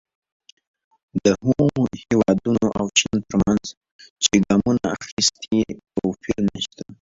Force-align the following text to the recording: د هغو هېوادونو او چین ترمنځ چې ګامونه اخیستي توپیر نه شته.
د 1.23 1.25
هغو 1.43 1.83
هېوادونو 2.01 2.65
او 2.79 2.85
چین 2.99 3.15
ترمنځ 3.27 3.65
چې 4.23 4.31
ګامونه 4.45 4.83
اخیستي 4.95 5.61
توپیر 5.95 6.37
نه 6.51 6.57
شته. 6.65 6.83